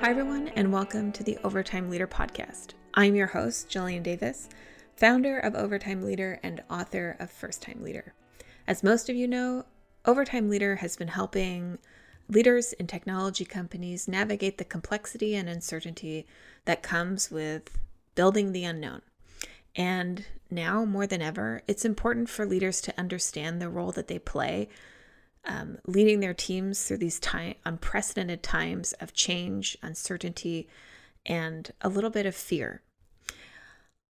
[0.00, 2.68] Hi, everyone, and welcome to the Overtime Leader Podcast.
[2.94, 4.48] I'm your host, Jillian Davis,
[4.96, 8.14] founder of Overtime Leader and author of First Time Leader.
[8.66, 9.66] As most of you know,
[10.06, 11.76] Overtime Leader has been helping
[12.30, 16.26] leaders in technology companies navigate the complexity and uncertainty
[16.64, 17.78] that comes with
[18.14, 19.02] building the unknown.
[19.76, 24.18] And now more than ever, it's important for leaders to understand the role that they
[24.18, 24.70] play
[25.44, 30.68] um, leading their teams through these time unprecedented times of change, uncertainty,
[31.26, 32.82] and a little bit of fear.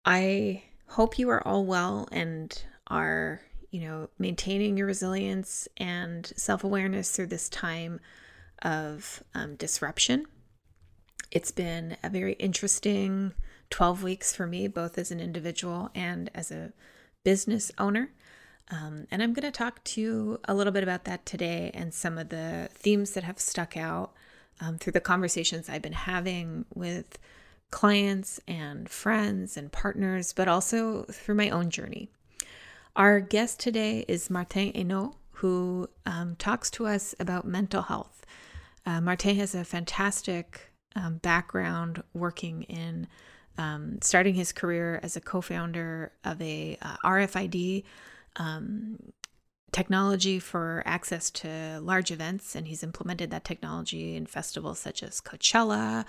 [0.05, 6.63] I hope you are all well and are, you know, maintaining your resilience and self
[6.63, 7.99] awareness through this time
[8.61, 10.25] of um, disruption.
[11.29, 13.33] It's been a very interesting
[13.69, 16.71] 12 weeks for me, both as an individual and as a
[17.25, 18.11] business owner.
[18.69, 21.93] Um, and I'm going to talk to you a little bit about that today and
[21.93, 24.11] some of the themes that have stuck out
[24.59, 27.17] um, through the conversations I've been having with
[27.71, 32.09] clients and friends and partners, but also through my own journey.
[32.95, 38.25] Our guest today is Martin Hainaut, who um, talks to us about mental health.
[38.85, 43.07] Uh, Martin has a fantastic um, background working in
[43.59, 47.83] um, starting his career as a co founder of a uh, RFID
[48.37, 48.97] um,
[49.71, 55.21] technology for access to large events, and he's implemented that technology in festivals such as
[55.21, 56.05] Coachella,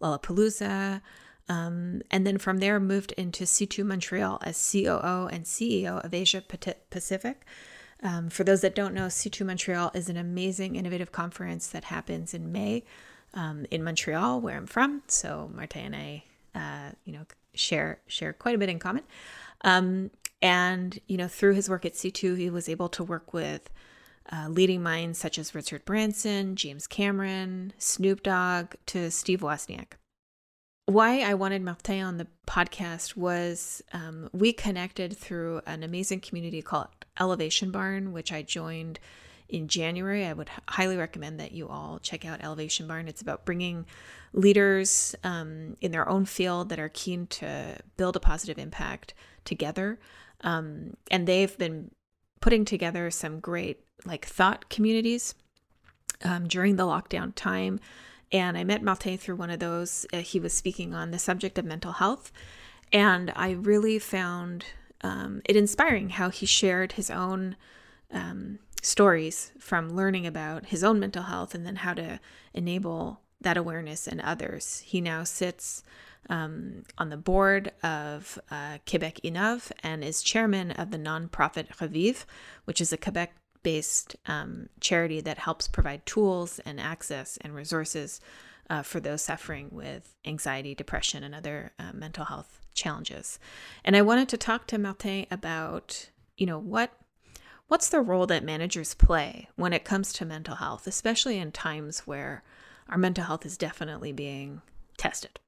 [0.00, 1.00] Lollapalooza.
[1.48, 6.42] Um, and then from there, moved into C2 Montreal as COO and CEO of Asia
[6.90, 7.44] Pacific.
[8.02, 12.34] Um, for those that don't know, C2 Montreal is an amazing innovative conference that happens
[12.34, 12.84] in May
[13.34, 15.02] um, in Montreal, where I'm from.
[15.06, 19.04] So Martin and I, uh, you know, share share quite a bit in common.
[19.62, 20.10] Um,
[20.44, 23.70] and, you know, through his work at C2, he was able to work with
[24.30, 29.94] uh, leading minds such as Richard Branson, James Cameron, Snoop Dogg, to Steve Wozniak.
[30.84, 36.60] Why I wanted Martin on the podcast was um, we connected through an amazing community
[36.60, 36.88] called
[37.18, 39.00] Elevation Barn, which I joined
[39.48, 40.26] in January.
[40.26, 43.08] I would highly recommend that you all check out Elevation Barn.
[43.08, 43.86] It's about bringing
[44.34, 49.14] leaders um, in their own field that are keen to build a positive impact
[49.46, 49.98] together
[50.44, 51.90] um, and they've been
[52.40, 55.34] putting together some great like thought communities
[56.22, 57.80] um, during the lockdown time.
[58.30, 60.06] And I met Martin through one of those.
[60.12, 62.30] Uh, he was speaking on the subject of mental health.
[62.92, 64.66] And I really found
[65.02, 67.56] um, it inspiring how he shared his own
[68.12, 72.20] um, stories from learning about his own mental health and then how to
[72.52, 74.82] enable that awareness in others.
[74.84, 75.82] He now sits
[76.30, 82.24] um, on the board of uh, Quebec Innov and is chairman of the nonprofit Revivre,
[82.64, 88.20] which is a Quebec based um, charity that helps provide tools and access and resources
[88.70, 93.38] uh, for those suffering with anxiety, depression, and other uh, mental health challenges.
[93.84, 96.92] And I wanted to talk to Martin about, you know, what
[97.68, 102.00] what's the role that managers play when it comes to mental health, especially in times
[102.00, 102.42] where
[102.88, 104.60] our mental health is definitely being
[104.98, 105.40] tested.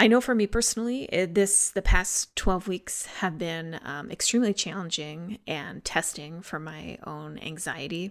[0.00, 5.40] I know for me personally, this the past 12 weeks have been um, extremely challenging
[5.46, 8.10] and testing for my own anxiety.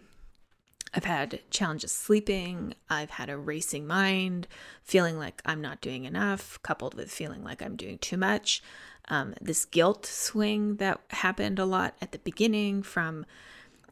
[0.93, 2.75] I've had challenges sleeping.
[2.91, 4.47] I've had a racing mind,
[4.83, 8.61] feeling like I'm not doing enough, coupled with feeling like I'm doing too much.
[9.07, 13.25] Um, this guilt swing that happened a lot at the beginning from,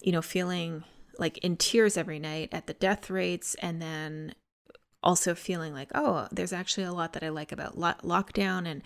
[0.01, 0.83] you know, feeling
[1.17, 4.35] like in tears every night at the death rates and then
[5.07, 8.83] also feeling like, oh, there's actually a lot that I like about lo- lockdown and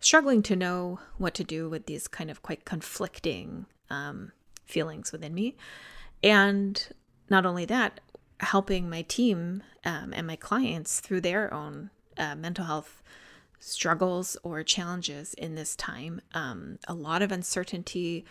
[0.00, 4.32] struggling to know what to do with these kind of quite conflicting um,
[4.64, 5.58] feelings within me.
[6.22, 6.88] And
[7.28, 8.00] not only that,
[8.40, 13.02] helping my team um, and my clients through their own uh, mental health
[13.58, 16.22] struggles or challenges in this time.
[16.32, 18.24] Um, a lot of uncertainty,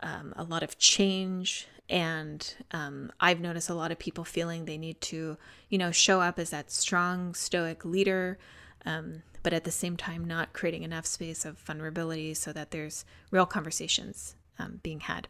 [0.00, 4.78] um, a lot of change, and um, I've noticed a lot of people feeling they
[4.78, 5.36] need to,
[5.68, 8.38] you know, show up as that strong, stoic leader,
[8.84, 13.04] um, but at the same time, not creating enough space of vulnerability so that there's
[13.30, 15.28] real conversations um, being had.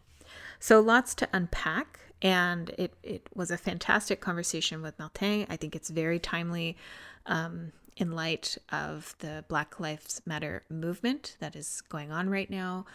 [0.59, 2.01] So lots to unpack.
[2.23, 5.47] And it, it was a fantastic conversation with Martin.
[5.51, 6.79] I think it's very timely
[7.27, 12.87] um, in light of the Black Lives Matter movement that is going on right now.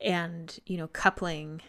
[0.00, 1.62] And, you know, coupling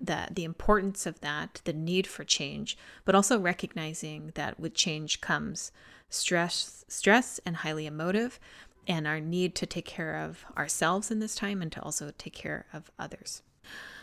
[0.00, 5.20] that the importance of that, the need for change, but also recognizing that with change
[5.20, 5.72] comes
[6.08, 8.38] stress, stress and highly emotive,
[8.86, 12.32] and our need to take care of ourselves in this time and to also take
[12.32, 13.42] care of others.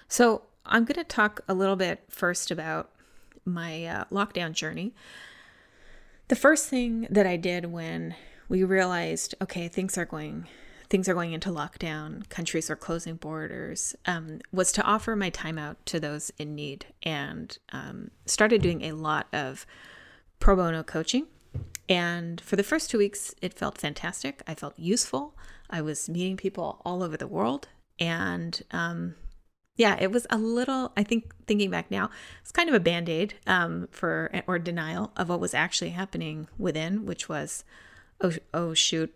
[0.07, 2.89] So, I'm going to talk a little bit first about
[3.45, 4.93] my uh, lockdown journey.
[6.27, 8.15] the first thing that I did when
[8.49, 10.47] we realized, okay, things are going
[10.89, 15.57] things are going into lockdown, countries are closing borders, um, was to offer my time
[15.57, 19.65] out to those in need and um, started doing a lot of
[20.39, 21.27] pro bono coaching.
[21.87, 24.41] And for the first two weeks, it felt fantastic.
[24.47, 25.35] I felt useful.
[25.69, 27.67] I was meeting people all over the world.
[27.99, 29.15] And um,
[29.77, 32.09] yeah, it was a little, I think, thinking back now,
[32.41, 36.47] it's kind of a band aid um, for, or denial of what was actually happening
[36.57, 37.63] within, which was,
[38.21, 39.13] oh, oh shoot,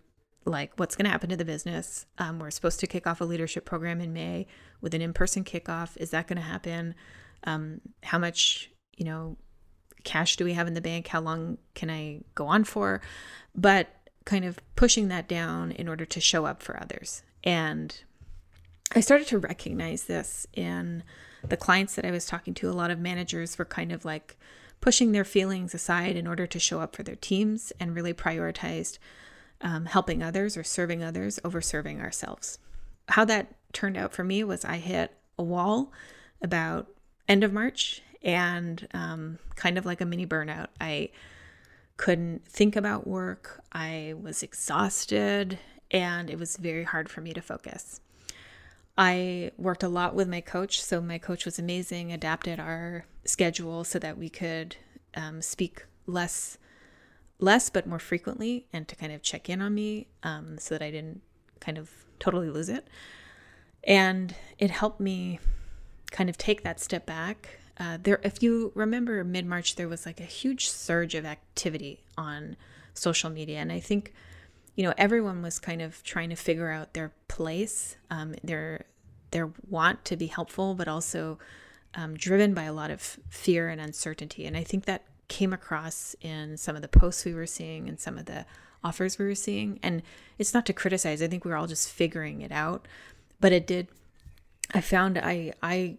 [0.50, 2.06] like what's going to happen to the business.
[2.18, 4.48] Um, we're supposed to kick off a leadership program in May
[4.82, 5.96] with an in person kickoff.
[5.98, 6.96] Is that going to happen?
[7.44, 9.38] Um, how much, you know,
[10.04, 11.08] cash do we have in the bank?
[11.08, 13.02] How long can I go on for?
[13.56, 13.88] But
[14.26, 17.24] kind of pushing that down in order to show up for others.
[17.44, 17.96] And
[18.96, 21.04] I started to recognize this in
[21.48, 22.70] the clients that I was talking to.
[22.70, 24.38] A lot of managers were kind of like
[24.82, 28.98] pushing their feelings aside in order to show up for their teams and really prioritized
[29.62, 32.60] um, helping others or serving others over serving ourselves.
[33.10, 35.92] How that turned out for me was I hit a wall
[36.42, 36.88] about
[37.28, 40.68] end of March and um, kind of like a mini burnout.
[40.80, 41.10] I
[41.98, 43.62] couldn't think about work.
[43.72, 45.60] I was exhausted
[45.92, 48.00] and it was very hard for me to focus.
[48.98, 53.86] I worked a lot with my coach, so my coach was amazing, adapted our schedule
[53.86, 54.76] so that we could
[55.16, 56.58] um, speak less
[57.40, 60.84] less but more frequently and to kind of check in on me um, so that
[60.84, 61.22] I didn't
[61.60, 61.90] kind of
[62.20, 62.88] totally lose it.
[63.84, 65.40] And it helped me
[66.12, 67.60] kind of take that step back.
[67.78, 72.04] Uh, there, if you remember mid March, there was like a huge surge of activity
[72.18, 72.58] on
[72.94, 73.60] social media.
[73.60, 74.14] And I think,
[74.76, 78.86] you know, everyone was kind of trying to figure out their place, um, their,
[79.32, 81.40] their want to be helpful, but also
[81.96, 84.46] um, driven by a lot of fear and uncertainty.
[84.46, 88.00] And I think that came across in some of the posts we were seeing and
[88.00, 88.46] some of the
[88.84, 89.80] offers we were seeing.
[89.82, 90.02] And
[90.38, 92.88] it's not to criticize, I think we are all just figuring it out.
[93.40, 93.88] But it did,
[94.74, 95.98] I found I, I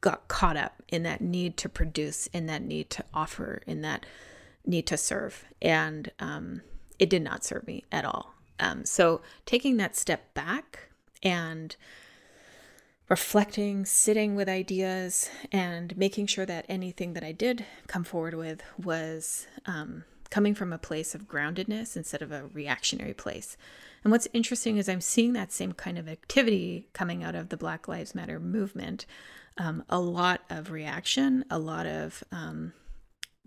[0.00, 4.04] got caught up in that need to produce, in that need to offer, in that
[4.66, 5.44] need to serve.
[5.60, 6.62] And um,
[6.98, 8.34] it did not serve me at all.
[8.58, 10.90] Um, so taking that step back
[11.22, 11.76] and
[13.08, 18.62] reflecting, sitting with ideas, and making sure that anything that I did come forward with
[18.78, 23.56] was um, coming from a place of groundedness instead of a reactionary place.
[24.02, 27.56] And what's interesting is I'm seeing that same kind of activity coming out of the
[27.56, 29.04] Black Lives Matter movement.
[29.58, 32.72] Um, a lot of reaction, a lot of um,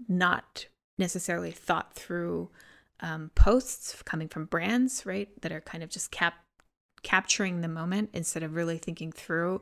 [0.08, 0.68] not
[0.98, 2.52] necessarily thought through
[3.00, 6.36] um, posts coming from brands, right, that are kind of just cap
[7.06, 9.62] capturing the moment instead of really thinking through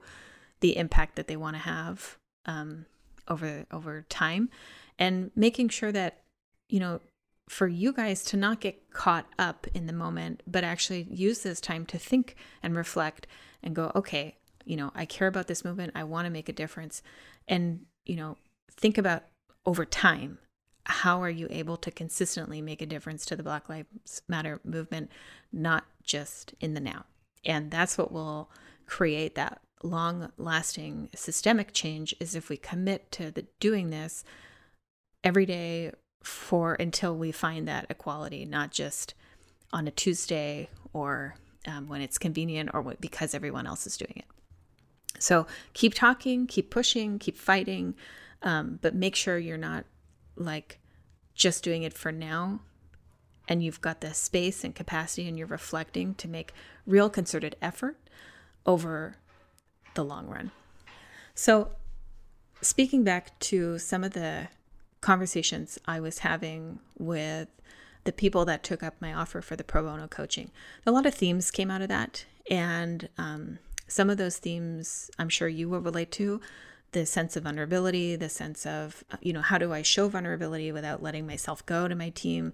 [0.62, 2.86] the impact that they want to have um,
[3.28, 4.50] over over time
[4.98, 6.22] and making sure that
[6.70, 7.02] you know
[7.50, 11.60] for you guys to not get caught up in the moment but actually use this
[11.60, 13.28] time to think and reflect
[13.62, 16.54] and go okay you know i care about this movement i want to make a
[16.54, 17.04] difference
[17.50, 18.38] and you know
[18.72, 19.24] think about
[19.66, 20.38] over time
[20.86, 25.10] how are you able to consistently make a difference to the black lives matter movement
[25.52, 27.04] not just in the now
[27.46, 28.50] and that's what will
[28.86, 34.24] create that long lasting systemic change is if we commit to the doing this
[35.24, 35.92] every day
[36.24, 39.14] for until we find that equality, not just
[39.72, 41.36] on a Tuesday or
[41.68, 44.26] um, when it's convenient or because everyone else is doing it.
[45.20, 47.96] So keep talking, keep pushing, keep fighting,
[48.42, 49.86] um, but make sure you're not
[50.36, 50.80] like
[51.34, 52.62] just doing it for now
[53.48, 56.54] and you've got the space and capacity and you're reflecting to make
[56.86, 57.98] real concerted effort
[58.66, 59.18] over
[59.96, 60.52] the long run.
[61.36, 61.72] So,
[62.62, 64.48] speaking back to some of the
[65.02, 67.50] conversations I was having with
[68.06, 70.52] the people that took up my offer for the pro bono coaching,
[70.86, 72.26] a lot of themes came out of that.
[72.50, 76.42] And um, some of those themes I'm sure you will relate to
[76.92, 81.02] the sense of vulnerability, the sense of, you know, how do I show vulnerability without
[81.02, 82.54] letting myself go to my team?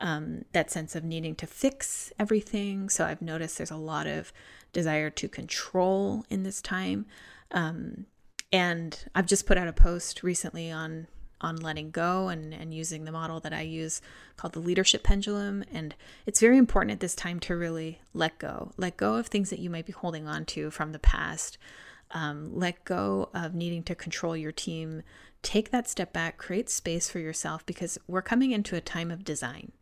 [0.00, 2.88] Um, that sense of needing to fix everything.
[2.88, 4.32] So I've noticed there's a lot of
[4.72, 7.06] desire to control in this time.
[7.52, 8.06] Um,
[8.52, 11.06] and I've just put out a post recently on
[11.40, 14.00] on letting go and, and using the model that I use
[14.38, 15.62] called the leadership pendulum.
[15.70, 18.70] And it's very important at this time to really let go.
[18.78, 21.58] Let go of things that you might be holding on to from the past.
[22.12, 25.02] Um, let go of needing to control your team.
[25.42, 29.22] Take that step back, create space for yourself because we're coming into a time of
[29.22, 29.72] design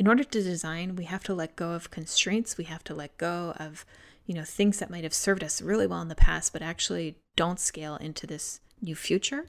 [0.00, 2.56] in order to design, we have to let go of constraints.
[2.56, 3.84] We have to let go of,
[4.24, 7.18] you know, things that might have served us really well in the past, but actually
[7.36, 9.44] don't scale into this new future.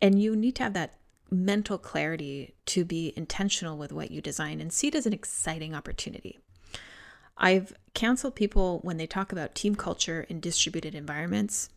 [0.00, 0.94] And you need to have that
[1.30, 5.74] mental clarity to be intentional with what you design and see it as an exciting
[5.74, 6.38] opportunity.
[7.36, 11.68] I've counseled people when they talk about team culture in distributed environments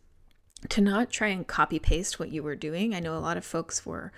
[0.70, 2.94] to not try and copy paste what you were doing.
[2.94, 4.10] I know a lot of folks were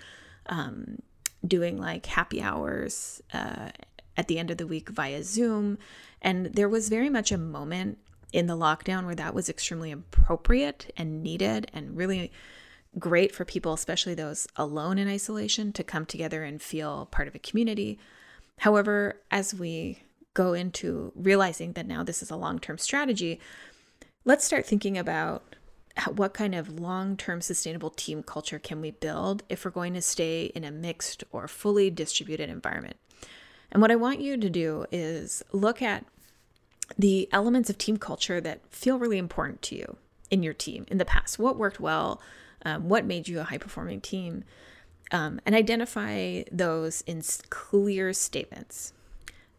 [0.46, 0.98] um,
[1.46, 3.70] doing like happy hours uh,
[4.16, 5.78] at the end of the week via Zoom.
[6.20, 7.98] And there was very much a moment
[8.32, 12.32] in the lockdown where that was extremely appropriate and needed and really
[12.98, 17.34] great for people, especially those alone in isolation, to come together and feel part of
[17.34, 17.98] a community.
[18.58, 20.02] However, as we
[20.34, 23.40] go into realizing that now this is a long term strategy,
[24.24, 25.51] let's start thinking about
[26.14, 30.02] what kind of long term sustainable team culture can we build if we're going to
[30.02, 32.96] stay in a mixed or fully distributed environment.
[33.70, 36.04] And what I want you to do is look at
[36.98, 39.96] the elements of team culture that feel really important to you
[40.30, 41.38] in your team in the past.
[41.38, 42.20] What worked well?
[42.64, 44.44] Um, what made you a high performing team?
[45.10, 48.92] Um, and identify those in clear statements.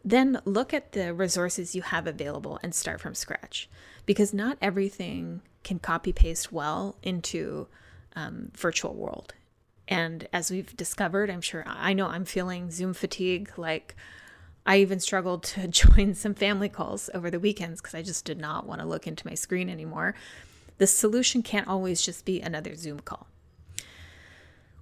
[0.03, 3.69] Then look at the resources you have available and start from scratch
[4.05, 7.67] because not everything can copy paste well into
[8.15, 9.33] um, virtual world.
[9.87, 13.51] And as we've discovered, I'm sure I know I'm feeling Zoom fatigue.
[13.57, 13.95] Like
[14.65, 18.39] I even struggled to join some family calls over the weekends because I just did
[18.39, 20.15] not want to look into my screen anymore.
[20.77, 23.27] The solution can't always just be another Zoom call.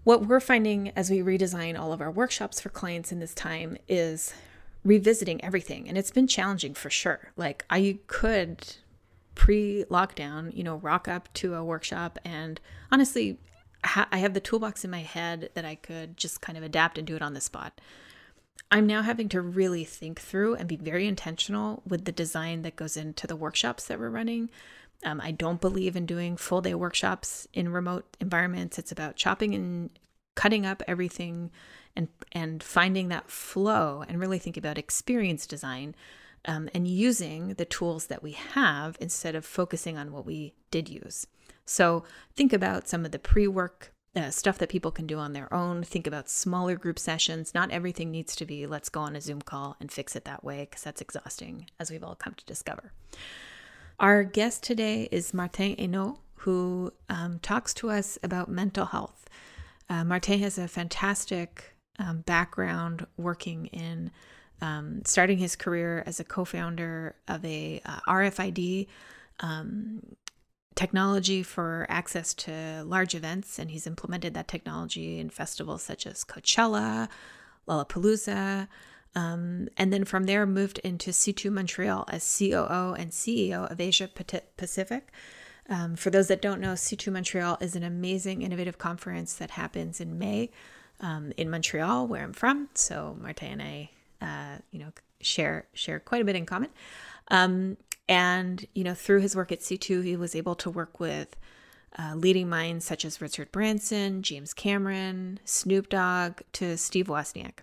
[0.04, 3.78] What we're finding as we redesign all of our workshops for clients in this time
[3.88, 4.34] is
[4.84, 5.88] revisiting everything.
[5.88, 7.32] And it's been challenging for sure.
[7.38, 8.76] Like, I could
[9.36, 12.60] pre lockdown, you know, rock up to a workshop and
[12.92, 13.40] honestly,
[13.84, 17.08] I have the toolbox in my head that I could just kind of adapt and
[17.08, 17.82] do it on the spot.
[18.70, 22.76] I'm now having to really think through and be very intentional with the design that
[22.76, 24.50] goes into the workshops that we're running.
[25.04, 28.78] Um, I don't believe in doing full day workshops in remote environments.
[28.78, 29.90] It's about chopping and
[30.36, 31.52] cutting up everything
[31.96, 35.96] and and finding that flow and really think about experience design
[36.46, 40.90] um, and using the tools that we have instead of focusing on what we did
[40.90, 41.28] use.
[41.66, 42.04] So
[42.36, 45.54] think about some of the pre work uh, stuff that people can do on their
[45.54, 45.84] own.
[45.84, 47.54] Think about smaller group sessions.
[47.54, 50.44] Not everything needs to be let's go on a Zoom call and fix it that
[50.44, 52.92] way because that's exhausting, as we've all come to discover.
[54.00, 59.30] Our guest today is Martin Hainaut, who um, talks to us about mental health.
[59.90, 64.12] Uh, Martin has a fantastic um, background working in
[64.62, 68.88] um, starting his career as a co founder of a uh, RFID
[69.40, 70.02] um,
[70.76, 76.24] technology for access to large events, and he's implemented that technology in festivals such as
[76.24, 77.10] Coachella,
[77.68, 78.68] Lollapalooza.
[79.14, 84.08] Um, and then from there, moved into C2 Montreal as COO and CEO of Asia
[84.58, 85.12] Pacific.
[85.70, 90.00] Um, for those that don't know, C2 Montreal is an amazing innovative conference that happens
[90.00, 90.50] in May
[91.02, 92.70] um, in Montreal, where I'm from.
[92.74, 93.90] So Martin and I
[94.22, 96.70] uh, you know, share share quite a bit in common.
[97.30, 101.36] Um, and you know, through his work at C2, he was able to work with
[101.98, 107.60] uh, leading minds such as Richard Branson, James Cameron, Snoop Dogg, to Steve Wozniak.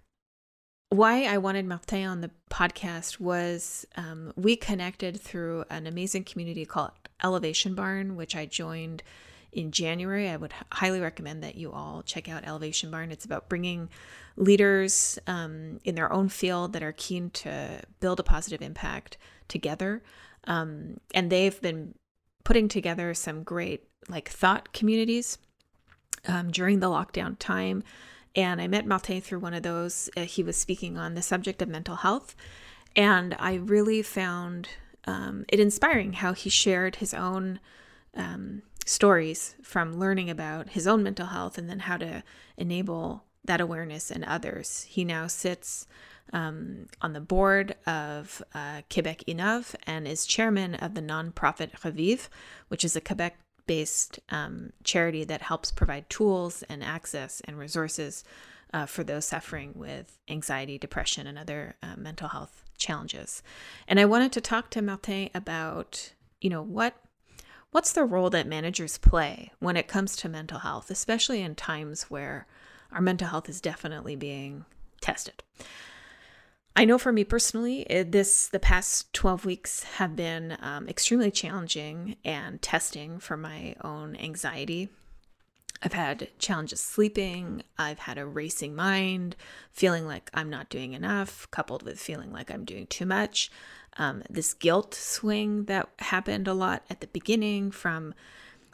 [0.91, 6.65] Why I wanted Martin on the podcast was um, we connected through an amazing community
[6.65, 9.03] called Elevation Barn, which I joined
[9.53, 10.29] in January.
[10.29, 13.11] I would highly recommend that you all check out Elevation Barn.
[13.11, 13.89] It's about bringing
[14.37, 19.17] leaders um, in their own field that are keen to build a positive impact
[19.49, 20.03] together.
[20.45, 21.95] Um, and they've been
[22.45, 25.39] putting together some great like thought communities
[26.27, 27.83] um, during the lockdown time.
[28.35, 30.09] And I met Martin through one of those.
[30.17, 32.37] Uh, he was speaking on the subject of mental health.
[32.95, 34.69] And I really found
[35.07, 37.61] um, it inspiring how he shared his own
[38.15, 42.23] um, stories from learning about his own mental health and then how to
[42.57, 44.85] enable that awareness in others.
[44.89, 45.87] He now sits
[46.33, 52.29] um, on the board of uh, Quebec Innov and is chairman of the nonprofit Revivre,
[52.69, 58.25] which is a Quebec based um, charity that helps provide tools and access and resources
[58.73, 63.43] uh, for those suffering with anxiety, depression, and other uh, mental health challenges.
[63.87, 66.95] And I wanted to talk to Martin about, you know, what
[67.71, 72.05] what's the role that managers play when it comes to mental health, especially in times
[72.05, 72.47] where
[72.93, 74.65] our mental health is definitely being
[75.01, 75.43] tested.
[76.75, 82.17] I know for me personally, this the past 12 weeks have been um, extremely challenging
[82.25, 84.89] and testing for my own anxiety.
[85.83, 87.63] I've had challenges sleeping.
[87.79, 89.37] I've had a racing mind,
[89.71, 93.51] feeling like I'm not doing enough, coupled with feeling like I'm doing too much.
[93.97, 98.15] Um, this guilt swing that happened a lot at the beginning from,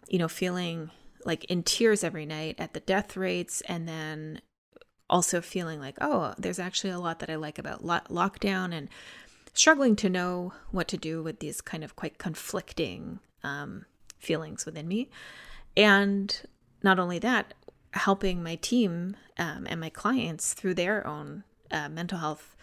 [0.08, 0.90] you know, feeling
[1.24, 4.40] like in tears every night at the death rates and then
[5.08, 8.88] also feeling like, oh, there's actually a lot that I like about lo- lockdown and
[9.52, 13.84] struggling to know what to do with these kind of quite conflicting um,
[14.18, 15.10] feelings within me.
[15.76, 16.42] And
[16.84, 17.54] not only that,
[17.92, 22.54] helping my team um, and my clients through their own uh, mental health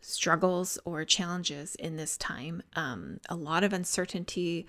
[0.00, 2.62] struggles or challenges in this time.
[2.76, 4.66] Um, a lot of uncertainty,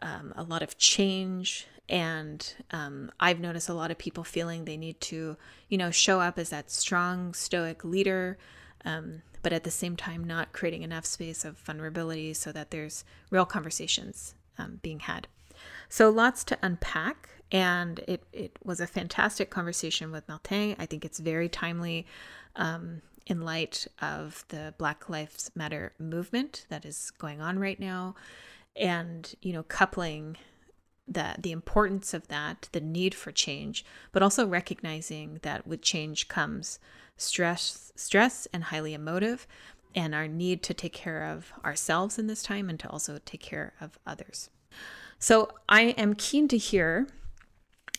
[0.00, 4.76] um, a lot of change, and um, I've noticed a lot of people feeling they
[4.76, 5.36] need to,
[5.68, 8.38] you know, show up as that strong, stoic leader,
[8.84, 13.04] um, but at the same time not creating enough space of vulnerability so that there's
[13.30, 15.28] real conversations um, being had.
[15.88, 20.76] So lots to unpack and it, it was a fantastic conversation with Martin.
[20.78, 22.06] I think it's very timely
[22.56, 28.14] um, in light of the Black Lives Matter movement that is going on right now,
[28.74, 30.36] and you know, coupling
[31.08, 36.28] the the importance of that, the need for change, but also recognizing that with change
[36.28, 36.78] comes
[37.16, 39.46] stress, stress, and highly emotive,
[39.94, 43.40] and our need to take care of ourselves in this time and to also take
[43.40, 44.50] care of others.
[45.18, 47.08] So I am keen to hear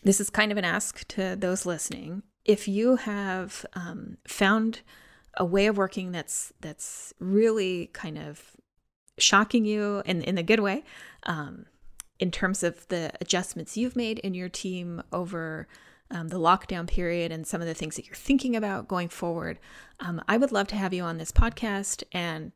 [0.03, 2.23] this is kind of an ask to those listening.
[2.45, 4.81] If you have um, found
[5.35, 8.41] a way of working that's that's really kind of
[9.17, 10.83] shocking you in in a good way,
[11.23, 11.65] um,
[12.19, 15.67] in terms of the adjustments you've made in your team over
[16.09, 19.59] um, the lockdown period and some of the things that you're thinking about going forward,
[19.99, 22.51] um, I would love to have you on this podcast and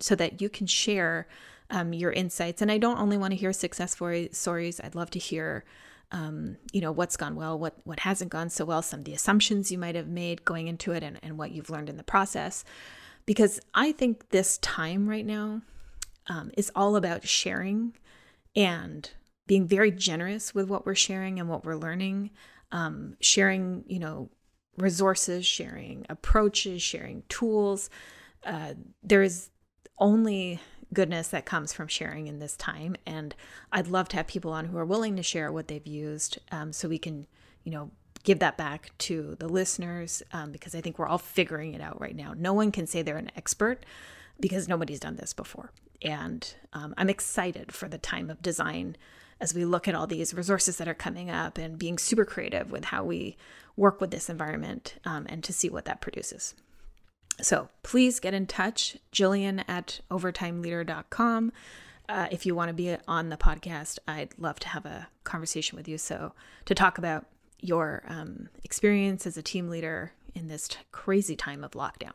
[0.00, 1.28] so that you can share
[1.70, 2.60] um, your insights.
[2.60, 3.96] And I don't only want to hear success
[4.32, 4.80] stories.
[4.80, 5.64] I'd love to hear
[6.12, 9.12] um, you know what's gone well what what hasn't gone so well some of the
[9.12, 12.02] assumptions you might have made going into it and, and what you've learned in the
[12.04, 12.64] process.
[13.24, 15.62] Because i think this time right now
[16.28, 17.94] um, is all about sharing
[18.54, 19.10] and
[19.46, 22.30] being very generous with what we're sharing and what we're learning.
[22.72, 24.28] Um, sharing you know
[24.76, 27.90] resources sharing approaches sharing tools.
[28.44, 29.50] Uh, there is
[29.98, 30.60] only
[30.92, 32.96] goodness that comes from sharing in this time.
[33.06, 33.34] And
[33.72, 36.72] I'd love to have people on who are willing to share what they've used um,
[36.72, 37.26] so we can,
[37.64, 37.90] you know,
[38.22, 42.00] give that back to the listeners um, because I think we're all figuring it out
[42.00, 42.34] right now.
[42.36, 43.86] No one can say they're an expert
[44.40, 45.70] because nobody's done this before.
[46.02, 48.96] And um, I'm excited for the time of design
[49.40, 52.70] as we look at all these resources that are coming up and being super creative
[52.70, 53.36] with how we
[53.76, 56.54] work with this environment um, and to see what that produces.
[57.40, 61.52] So please get in touch, Jillian at overtimeleader.com.
[62.08, 65.76] Uh, if you want to be on the podcast, I'd love to have a conversation
[65.76, 65.98] with you.
[65.98, 66.32] So,
[66.66, 67.26] to talk about
[67.60, 72.12] your um, experience as a team leader in this t- crazy time of lockdown.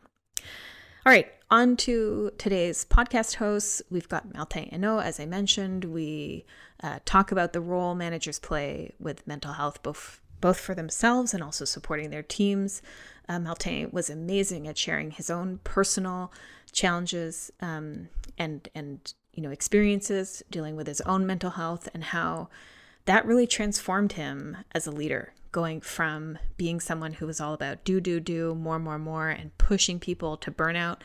[1.04, 3.82] All right, on to today's podcast hosts.
[3.90, 5.84] We've got Martin Hainaut, as I mentioned.
[5.84, 6.46] We
[6.82, 11.42] uh, talk about the role managers play with mental health, both both for themselves and
[11.42, 12.82] also supporting their teams.
[13.26, 16.30] Uh, Martin was amazing at sharing his own personal
[16.72, 22.48] challenges um, and and you know experiences dealing with his own mental health and how
[23.04, 27.84] that really transformed him as a leader going from being someone who was all about
[27.84, 30.98] do do do more more more and pushing people to burnout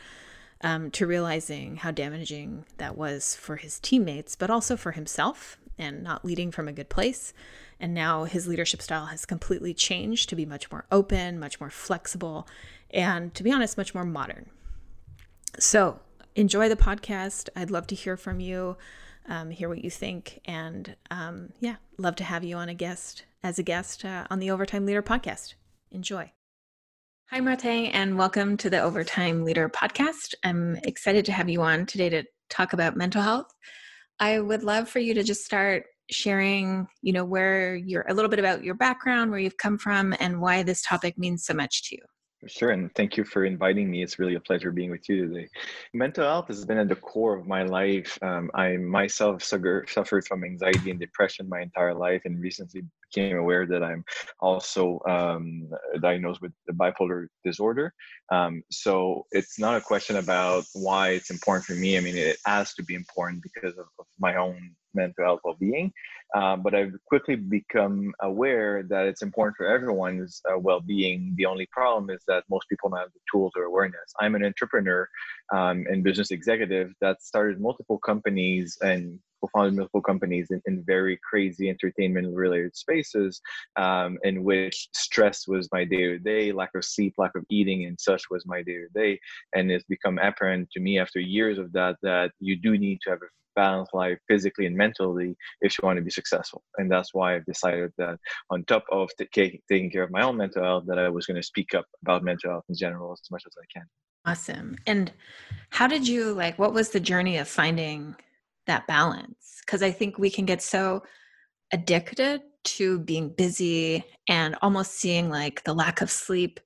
[0.62, 6.02] um, to realizing how damaging that was for his teammates but also for himself and
[6.02, 7.32] not leading from a good place
[7.80, 11.70] and now his leadership style has completely changed to be much more open, much more
[11.70, 12.46] flexible,
[12.90, 14.50] and to be honest, much more modern.
[15.58, 16.00] So
[16.34, 17.48] enjoy the podcast.
[17.56, 18.76] I'd love to hear from you,
[19.28, 23.24] um, hear what you think, and um, yeah, love to have you on a guest
[23.42, 25.54] as a guest uh, on the Overtime Leader podcast.
[25.90, 26.32] Enjoy.
[27.30, 30.34] Hi, Martin, and welcome to the Overtime Leader podcast.
[30.44, 33.52] I'm excited to have you on today to talk about mental health.
[34.18, 38.28] I would love for you to just start sharing, you know, where you're a little
[38.28, 41.88] bit about your background, where you've come from, and why this topic means so much
[41.88, 42.02] to you.
[42.46, 44.00] Sure, and thank you for inviting me.
[44.00, 45.48] It's really a pleasure being with you today.
[45.92, 48.16] Mental health has been at the core of my life.
[48.22, 53.66] Um, I myself suffered from anxiety and depression my entire life, and recently became aware
[53.66, 54.04] that I'm
[54.40, 55.68] also um,
[56.00, 57.92] diagnosed with bipolar disorder.
[58.30, 61.96] Um, so it's not a question about why it's important for me.
[61.96, 65.92] I mean, it has to be important because of, of my own mental health well-being
[66.36, 71.34] um, but i've quickly become aware that it's important for everyone's uh, well-being.
[71.36, 74.12] The only problem is that most people don't have the tools or awareness.
[74.20, 75.08] I'm an entrepreneur
[75.52, 81.18] um, and business executive that started multiple companies and co-founded multiple companies in, in very
[81.28, 83.40] crazy entertainment related spaces
[83.76, 87.84] um, in which stress was my day to day lack of sleep lack of eating
[87.84, 89.18] and such was my day to day
[89.54, 93.10] and it's become apparent to me after years of that that you do need to
[93.10, 93.30] have a
[93.62, 96.60] balanced life physically and mentally if you want to be successful.
[96.78, 98.16] And that's why I've decided that
[98.52, 99.28] on top of t-
[99.68, 102.22] taking care of my own mental health, that I was going to speak up about
[102.22, 103.86] mental health in general as much as I can.
[104.24, 104.76] Awesome.
[104.86, 105.10] And
[105.70, 108.14] how did you like, what was the journey of finding
[108.66, 109.60] that balance?
[109.64, 111.02] Because I think we can get so
[111.72, 116.60] addicted to being busy and almost seeing like the lack of sleep,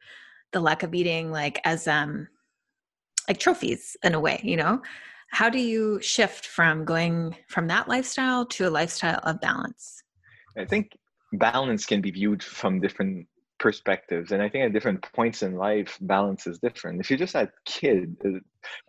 [0.53, 2.29] the lack of eating, like as, um,
[3.29, 4.83] like trophies in a way, you know?
[5.33, 10.03] How do you shift from going from that lifestyle to a lifestyle of balance?
[10.59, 10.93] I think
[11.33, 13.27] balance can be viewed from different
[13.59, 17.37] perspectives and i think at different points in life balance is different if you're just
[17.37, 18.17] a kid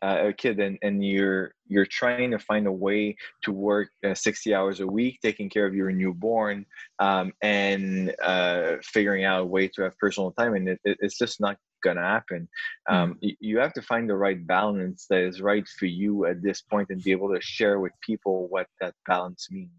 [0.02, 4.16] uh, a kid and, and you're you're trying to find a way to work uh,
[4.16, 6.66] 60 hours a week taking care of your newborn
[6.98, 11.20] um, and uh, figuring out a way to have personal time and it, it, it's
[11.20, 12.48] just not going to happen.
[12.90, 13.36] Um, mm.
[13.40, 16.90] you have to find the right balance that is right for you at this point
[16.90, 19.70] and be able to share with people what that balance means.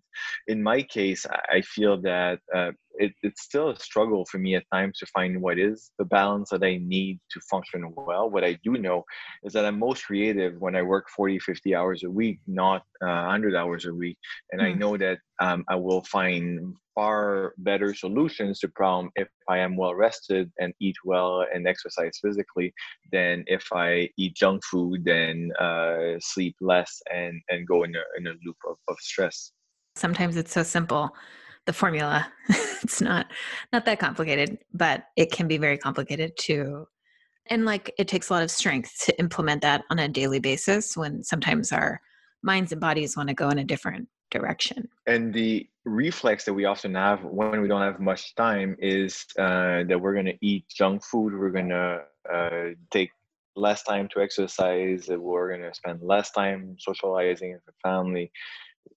[0.46, 4.64] In my case, I feel that uh, it, it's still a struggle for me at
[4.72, 8.30] times to find what is the balance that I need to function well.
[8.30, 9.04] What I do know
[9.42, 13.26] is that I'm most creative when I work 40, 50 hours a week, not uh,
[13.26, 14.18] 100 hours a week.
[14.52, 14.64] And mm.
[14.64, 19.76] I know that um, I will find far better solutions to problem if I am
[19.76, 22.72] well rested and eat well and exercise physically
[23.10, 28.02] than if I eat junk food and uh, sleep less and, and go in a,
[28.18, 29.50] in a loop of, of stress.
[29.96, 31.14] Sometimes it's so simple
[31.66, 32.26] the formula
[32.82, 33.26] it's not
[33.72, 36.86] not that complicated but it can be very complicated to
[37.46, 40.96] and like it takes a lot of strength to implement that on a daily basis
[40.96, 42.00] when sometimes our
[42.42, 44.88] minds and bodies want to go in a different direction.
[45.06, 49.84] And the reflex that we often have when we don't have much time is uh,
[49.84, 53.10] that we're going to eat junk food, we're going to uh, take
[53.56, 58.32] less time to exercise, we're going to spend less time socializing with the family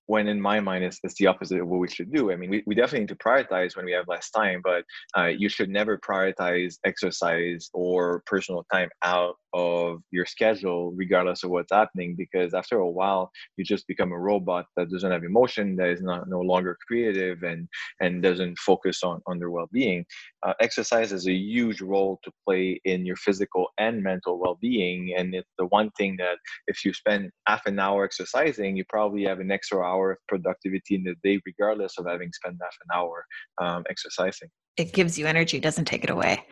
[0.08, 2.32] when in my mind it's, it's the opposite of what we should do.
[2.32, 4.84] I mean we, we definitely need to prioritize when we have less time but
[5.18, 11.50] uh, you should never prioritize exercise or personal time out of your schedule regardless of
[11.50, 15.76] what's happening because after a while you just become a robot that doesn't have emotion
[15.76, 17.68] that is not no longer creative and
[18.02, 20.06] and doesn't focus on on their well-being.
[20.46, 25.34] Uh, exercise has a huge role to play in your physical and mental well-being and
[25.34, 29.40] it's the one thing that if you spend half an hour exercising you probably have
[29.40, 33.26] an extra hour of productivity in the day regardless of having spent half an hour
[33.62, 36.44] um, exercising it gives you energy doesn't take it away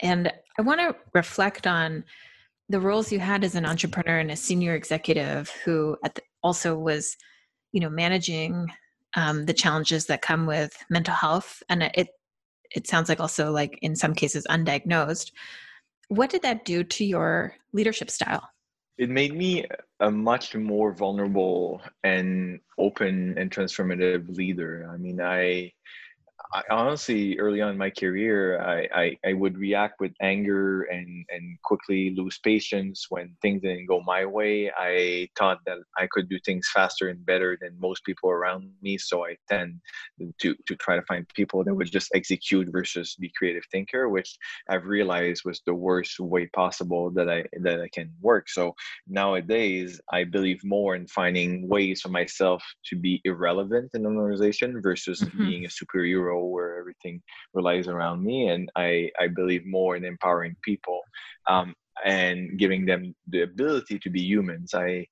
[0.00, 2.04] and I want to reflect on
[2.68, 7.16] the roles you had as an entrepreneur and a senior executive who the, also was,
[7.72, 8.66] you know, managing
[9.14, 12.08] um, the challenges that come with mental health, and it
[12.74, 15.30] it sounds like also like in some cases undiagnosed.
[16.08, 18.48] What did that do to your leadership style?
[18.98, 19.64] It made me
[20.00, 24.88] a much more vulnerable and open and transformative leader.
[24.92, 25.72] I mean, I
[26.52, 31.24] I honestly, early on in my career, I, I, I, would react with anger and,
[31.30, 34.70] and quickly lose patience when things didn't go my way.
[34.70, 38.98] I thought that I could do things faster and better than most people around me.
[38.98, 39.80] So I tend
[40.40, 44.36] to, to try to find people that would just execute versus be creative thinker, which
[44.68, 48.48] I've realized was the worst way possible that I, that I can work.
[48.48, 48.74] So
[49.08, 54.80] nowadays, I believe more in finding ways for myself to be irrelevant in an organization
[54.80, 55.38] versus mm-hmm.
[55.38, 57.22] being a superhero where everything
[57.54, 61.00] relies around me and i i believe more in empowering people.
[61.48, 65.06] Um, and giving them the ability to be humans i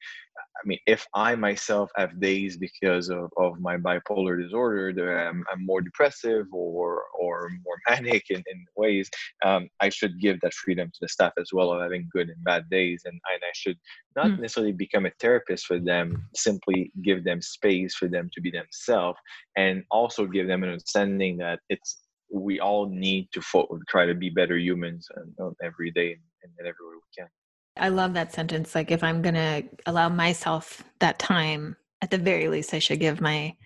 [0.57, 5.45] I mean, if I myself have days because of, of my bipolar disorder that I'm,
[5.53, 9.11] I'm more depressive or or more manic in, in ways,
[9.45, 12.45] um, I should give that freedom to the staff as well of having good and
[12.45, 13.03] bad days.
[13.05, 13.79] And, and I should
[14.17, 14.41] not mm.
[14.41, 19.19] necessarily become a therapist for them, simply give them space for them to be themselves
[19.57, 22.01] and also give them an understanding that it's
[22.33, 26.69] we all need to fo- try to be better humans and, every day and, and
[26.69, 27.29] everywhere we can.
[27.77, 28.75] I love that sentence.
[28.75, 33.01] Like, if I'm going to allow myself that time, at the very least, I should
[33.01, 33.57] give my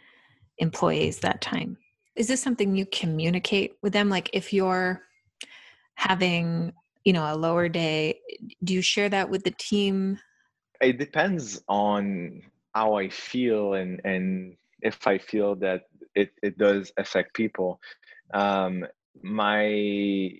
[0.58, 1.76] employees that time.
[2.16, 4.08] Is this something you communicate with them?
[4.08, 5.02] Like, if you're
[5.94, 6.72] having,
[7.04, 8.20] you know, a lower day,
[8.64, 10.18] do you share that with the team?
[10.80, 12.42] It depends on
[12.74, 15.82] how I feel and, and if I feel that
[16.14, 17.80] it, it does affect people.
[18.32, 18.86] Um,
[19.22, 20.38] my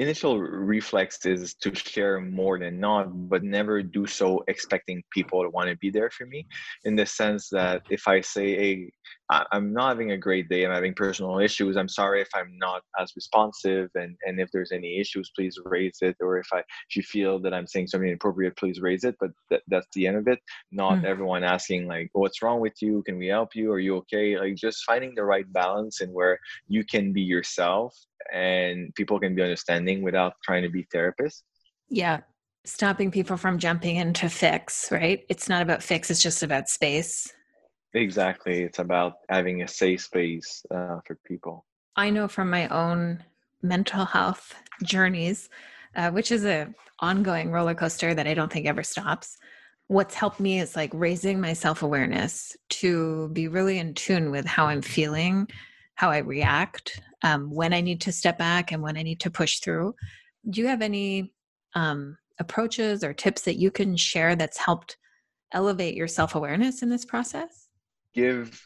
[0.00, 5.50] initial reflex is to share more than not, but never do so expecting people to
[5.50, 6.46] want to be there for me.
[6.84, 8.92] In the sense that if I say, "Hey,
[9.30, 10.64] I, am not having a great day.
[10.64, 11.76] I'm having personal issues.
[11.76, 13.88] I'm sorry if I'm not as responsive.
[13.94, 16.16] And, and if there's any issues, please raise it.
[16.20, 19.16] Or if I if you feel that I'm saying something inappropriate, please raise it.
[19.20, 20.40] But th- that's the end of it.
[20.72, 21.04] Not mm.
[21.04, 23.02] everyone asking like, what's wrong with you?
[23.04, 23.70] Can we help you?
[23.72, 24.36] Are you okay?
[24.38, 27.94] Like just finding the right balance and where you can be yourself
[28.32, 31.42] and people can be understanding without trying to be therapists.
[31.88, 32.20] Yeah.
[32.64, 35.24] Stopping people from jumping into fix, right?
[35.28, 37.32] It's not about fix, it's just about space
[37.94, 38.62] Exactly.
[38.62, 41.66] It's about having a safe space uh, for people.
[41.96, 43.24] I know from my own
[43.62, 45.48] mental health journeys,
[45.96, 49.36] uh, which is a ongoing roller coaster that I don't think ever stops.
[49.88, 54.46] What's helped me is like raising my self awareness to be really in tune with
[54.46, 55.48] how I'm feeling,
[55.96, 59.30] how I react, um, when I need to step back, and when I need to
[59.30, 59.94] push through.
[60.48, 61.32] Do you have any
[61.74, 64.96] um, approaches or tips that you can share that's helped
[65.52, 67.59] elevate your self awareness in this process?
[68.14, 68.60] Give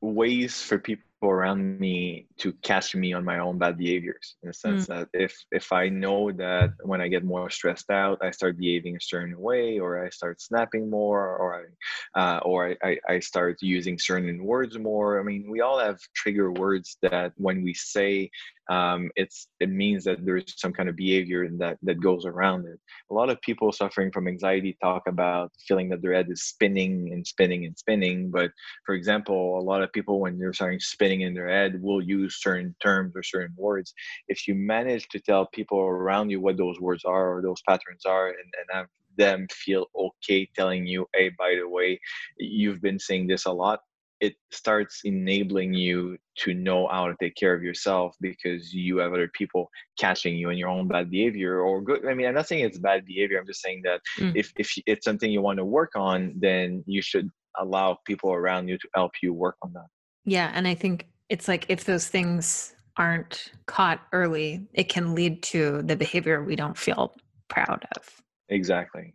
[0.00, 4.52] ways for people around me to catch me on my own bad behaviors in the
[4.52, 4.88] sense mm.
[4.88, 8.96] that if if i know that when i get more stressed out i start behaving
[8.96, 11.66] a certain way or i start snapping more or
[12.14, 15.98] i uh, or I, I start using certain words more i mean we all have
[16.14, 18.30] trigger words that when we say
[18.68, 22.78] um, it's it means that there's some kind of behavior that that goes around it.
[23.10, 27.10] A lot of people suffering from anxiety talk about feeling that their head is spinning
[27.12, 28.30] and spinning and spinning.
[28.30, 28.50] But
[28.84, 32.42] for example, a lot of people when they're starting spinning in their head will use
[32.42, 33.94] certain terms or certain words.
[34.28, 38.04] If you manage to tell people around you what those words are or those patterns
[38.04, 41.98] are, and, and have them feel okay telling you, hey, by the way,
[42.38, 43.80] you've been saying this a lot
[44.20, 49.12] it starts enabling you to know how to take care of yourself because you have
[49.12, 52.48] other people catching you in your own bad behavior or good i mean i'm not
[52.48, 54.32] saying it's bad behavior i'm just saying that mm.
[54.34, 58.68] if, if it's something you want to work on then you should allow people around
[58.68, 59.86] you to help you work on that.
[60.24, 65.42] Yeah and i think it's like if those things aren't caught early it can lead
[65.42, 67.14] to the behavior we don't feel
[67.48, 68.22] proud of.
[68.48, 69.14] Exactly.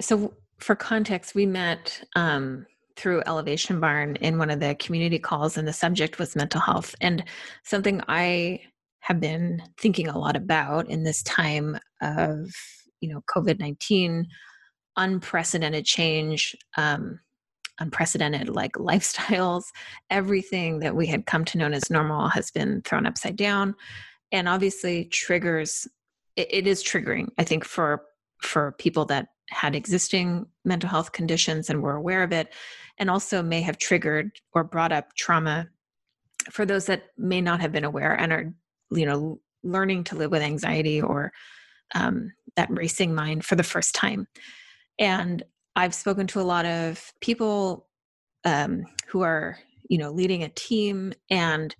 [0.00, 2.66] So for context we met um
[2.98, 6.94] through Elevation Barn in one of the community calls, and the subject was mental health.
[7.00, 7.24] And
[7.64, 8.60] something I
[9.00, 12.50] have been thinking a lot about in this time of,
[13.00, 14.26] you know, COVID 19,
[14.96, 17.20] unprecedented change, um,
[17.78, 19.64] unprecedented like lifestyles,
[20.10, 23.76] everything that we had come to know as normal has been thrown upside down.
[24.32, 25.86] And obviously, triggers,
[26.34, 28.02] it, it is triggering, I think, for
[28.42, 32.52] for people that had existing mental health conditions and were aware of it
[32.98, 35.68] and also may have triggered or brought up trauma
[36.50, 38.52] for those that may not have been aware and are
[38.90, 41.32] you know learning to live with anxiety or
[41.94, 44.26] um, that racing mind for the first time.
[44.98, 45.42] And
[45.76, 47.86] i've spoken to a lot of people
[48.44, 49.58] um, who are
[49.88, 51.74] you know leading a team and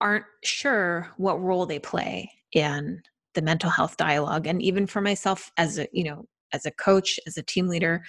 [0.00, 3.00] aren't sure what role they play in
[3.34, 4.46] the mental health dialogue.
[4.46, 8.02] And even for myself as a you know as a coach as a team leader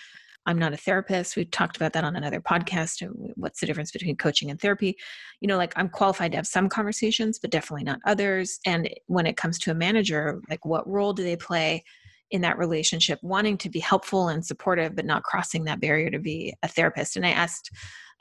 [0.46, 1.36] I'm not a therapist.
[1.36, 3.02] We've talked about that on another podcast.
[3.36, 4.96] What's the difference between coaching and therapy?
[5.42, 8.60] You know, like I'm qualified to have some conversations, but definitely not others.
[8.66, 11.84] And when it comes to a manager, like what role do they play
[12.32, 16.20] in that relationship, wanting to be helpful and supportive, but not crossing that barrier to
[16.20, 17.16] be a therapist?
[17.16, 17.72] And I asked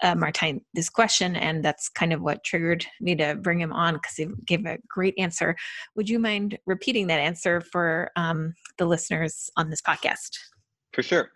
[0.02, 3.94] uh, Martin this question, and that's kind of what triggered me to bring him on
[3.94, 5.56] because he gave a great answer.
[5.96, 10.30] Would you mind repeating that answer for um, the listeners on this podcast?
[10.92, 11.30] For sure.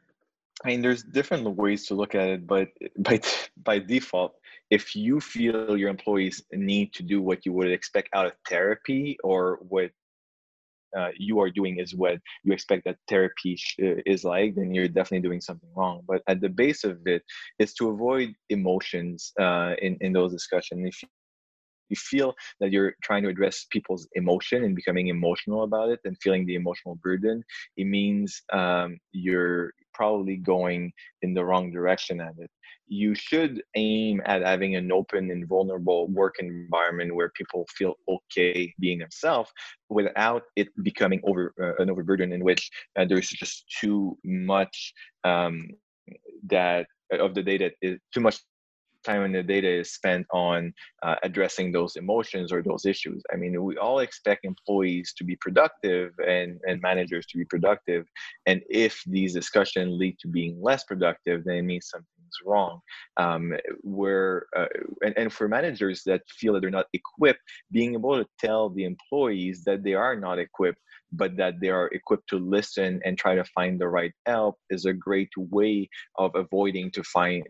[0.65, 3.21] I mean, there's different ways to look at it, but by
[3.63, 4.35] by default,
[4.71, 9.17] if you feel your employees need to do what you would expect out of therapy,
[9.23, 9.93] or what
[10.97, 14.89] uh, you are doing is what you expect that therapy uh, is like, then you're
[14.89, 16.03] definitely doing something wrong.
[16.07, 17.23] But at the base of it
[17.59, 20.87] is to avoid emotions uh, in in those discussions.
[20.87, 21.03] If
[21.91, 26.17] you feel that you're trying to address people's emotion and becoming emotional about it and
[26.23, 27.43] feeling the emotional burden,
[27.77, 32.51] it means um, you're probably going in the wrong direction at it.
[32.87, 38.73] You should aim at having an open and vulnerable work environment where people feel okay
[38.79, 39.51] being themselves
[39.91, 45.67] without it becoming over uh, an overburden in which uh, there's just too much um,
[46.49, 46.87] that
[47.27, 48.39] of the data is too much
[49.05, 53.23] time in the data is spent on uh, addressing those emotions or those issues.
[53.33, 58.07] I mean, we all expect employees to be productive and, and managers to be productive.
[58.47, 62.81] And if these discussions lead to being less productive, then it means something things wrong.
[63.17, 64.67] Um, where uh,
[65.05, 68.85] and, and for managers that feel that they're not equipped, being able to tell the
[68.85, 70.81] employees that they are not equipped
[71.13, 74.85] but that they are equipped to listen and try to find the right help is
[74.85, 77.45] a great way of avoiding to find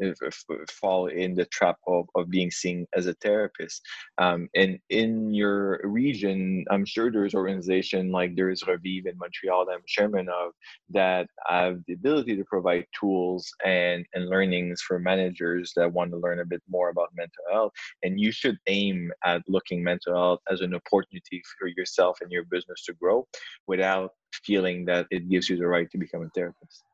[0.70, 3.82] fall in the trap of, of being seen as a therapist.
[4.18, 9.64] Um, and in your region i'm sure there's organization like there is revivre in montreal
[9.66, 10.52] that i'm chairman of
[10.90, 16.18] that have the ability to provide tools and, and learnings for managers that want to
[16.18, 17.72] learn a bit more about mental health.
[18.02, 22.44] And you should aim at looking mental health as an opportunity for yourself and your
[22.44, 23.26] business to grow
[23.66, 24.12] without
[24.44, 26.84] feeling that it gives you the right to become a therapist.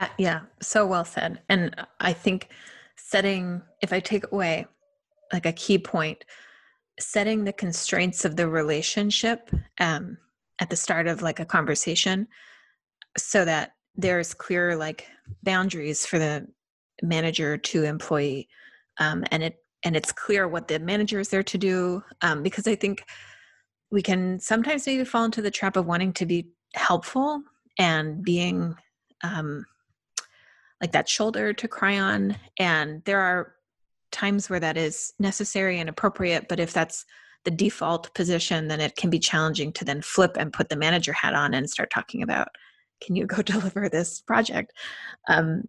[0.00, 1.40] Uh, yeah, so well said.
[1.48, 2.48] And I think
[2.96, 4.66] setting, if I take away
[5.32, 6.24] like a key point,
[6.98, 10.18] setting the constraints of the relationship um,
[10.60, 12.26] at the start of like a conversation
[13.16, 15.06] so that there's clear like
[15.42, 16.46] boundaries for the
[17.02, 18.48] manager to employee
[18.98, 22.66] um, and it and it's clear what the manager is there to do um, because
[22.66, 23.04] i think
[23.90, 27.42] we can sometimes maybe fall into the trap of wanting to be helpful
[27.78, 28.74] and being
[29.22, 29.64] um,
[30.80, 32.36] like that shoulder to cry on.
[32.58, 33.54] And there are
[34.12, 37.04] times where that is necessary and appropriate, but if that's
[37.44, 41.12] the default position, then it can be challenging to then flip and put the manager
[41.12, 42.48] hat on and start talking about,
[43.00, 44.72] can you go deliver this project?
[45.28, 45.62] Um,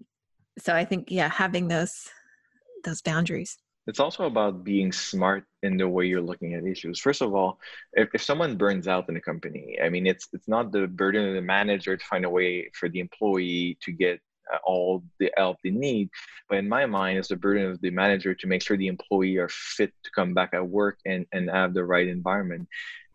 [0.58, 2.10] so I think, yeah, having those
[2.84, 7.00] those boundaries it's also about being smart in the way you're looking at issues.
[7.00, 7.60] First of all,
[7.94, 11.28] if, if someone burns out in a company, I mean, it's it's not the burden
[11.28, 14.20] of the manager to find a way for the employee to get
[14.54, 16.10] uh, all the help they need,
[16.50, 19.38] but in my mind, it's the burden of the manager to make sure the employee
[19.38, 22.68] are fit to come back at work and and have the right environment.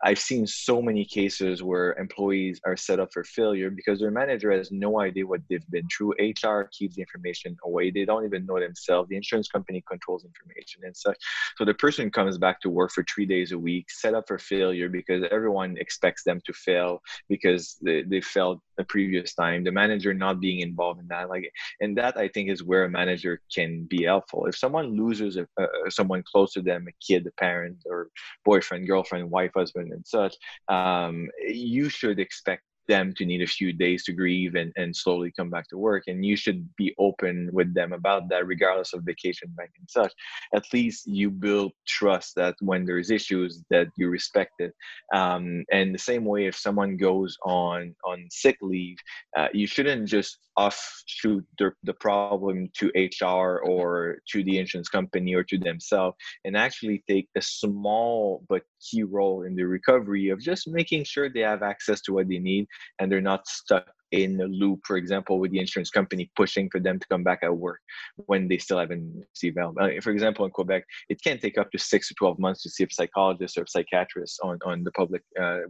[0.05, 4.51] I've seen so many cases where employees are set up for failure because their manager
[4.51, 6.15] has no idea what they've been through.
[6.19, 7.91] HR keeps the information away.
[7.93, 9.09] They don't even know themselves.
[9.09, 11.17] The insurance company controls information and such.
[11.57, 14.38] So the person comes back to work for three days a week, set up for
[14.38, 19.62] failure because everyone expects them to fail because they, they failed the previous time.
[19.62, 22.91] The manager not being involved in that, like, and that I think is where a
[22.91, 24.47] manager can be helpful.
[24.47, 28.09] If someone loses a, uh, someone close to them, a kid, a parent, or
[28.45, 30.37] boyfriend, girlfriend, wife, husband, and such,
[30.68, 35.33] um, you should expect them to need a few days to grieve and, and slowly
[35.37, 39.02] come back to work and you should be open with them about that regardless of
[39.05, 40.12] vacation bank and such.
[40.55, 44.72] At least you build trust that when there's issues that you respect it.
[45.14, 48.96] Um, and the same way if someone goes on on sick leave
[49.37, 55.35] uh, you shouldn't just offshoot the, the problem to hr or to the insurance company
[55.35, 60.41] or to themselves and actually take a small but key role in the recovery of
[60.41, 62.67] just making sure they have access to what they need
[62.99, 66.79] and they're not stuck in a loop, for example, with the insurance company pushing for
[66.79, 67.81] them to come back at work
[68.27, 69.77] when they still haven't received help.
[69.81, 72.70] Uh, for example, in Quebec, it can take up to six to 12 months to
[72.70, 75.61] see a psychologist or a psychiatrist on, on the public uh,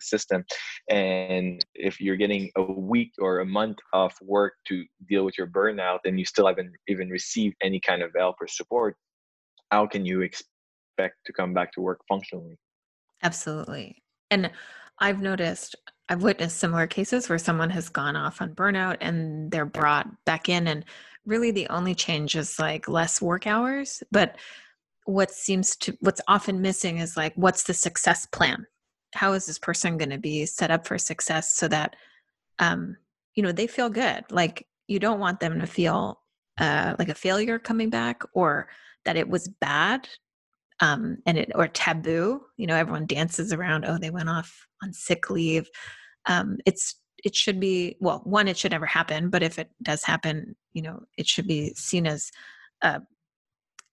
[0.00, 0.44] system.
[0.90, 5.46] And if you're getting a week or a month of work to deal with your
[5.46, 8.96] burnout and you still haven't even received any kind of help or support,
[9.70, 12.58] how can you expect to come back to work functionally?
[13.22, 14.02] Absolutely.
[14.30, 14.50] And
[14.98, 15.76] I've noticed
[16.08, 20.48] I've witnessed similar cases where someone has gone off on burnout and they're brought back
[20.48, 20.84] in and
[21.26, 24.36] really the only change is like less work hours but
[25.08, 28.66] what seems to what's often missing is like what's the success plan?
[29.14, 31.96] How is this person going to be set up for success so that
[32.58, 32.94] um
[33.34, 34.24] you know they feel good?
[34.30, 36.20] Like you don't want them to feel
[36.58, 38.68] uh like a failure coming back or
[39.06, 40.06] that it was bad
[40.80, 44.92] um and it or taboo you know everyone dances around oh they went off on
[44.92, 45.68] sick leave.
[46.26, 50.04] Um, it's it should be well one it should never happen but if it does
[50.04, 52.30] happen you know it should be seen as
[52.82, 53.00] uh,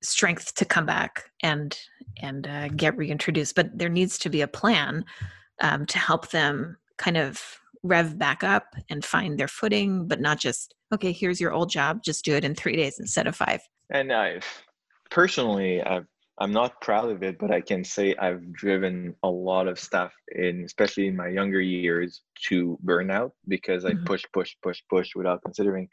[0.06, 1.78] strength to come back and
[2.22, 3.56] and uh, get reintroduced.
[3.56, 5.06] But there needs to be a plan
[5.62, 7.42] um, to help them kind of
[7.84, 12.02] rev back up and find their footing but not just okay here's your old job
[12.04, 13.62] just do it in three days instead of five.
[13.92, 14.40] And i
[15.12, 19.68] personally i've I'm not proud of it, but I can say I've driven a lot
[19.68, 24.04] of stuff in, especially in my younger years, to burnout because I mm-hmm.
[24.04, 25.88] push, push, push, push without considering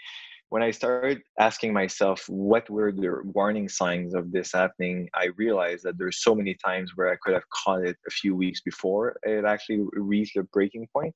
[0.53, 5.83] when I started asking myself what were the warning signs of this happening, I realized
[5.85, 9.17] that there's so many times where I could have caught it a few weeks before
[9.23, 11.15] it actually reached a breaking point.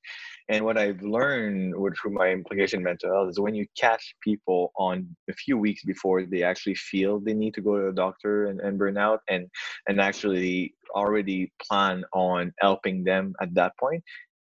[0.49, 5.07] And what I've learned through my implication mental health is when you catch people on
[5.29, 8.59] a few weeks before they actually feel they need to go to a doctor and,
[8.59, 9.45] and burn out and
[9.87, 14.03] and actually already plan on helping them at that point